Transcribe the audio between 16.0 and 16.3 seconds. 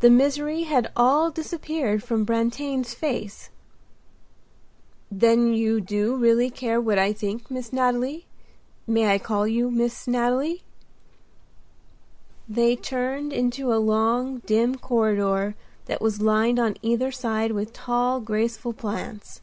was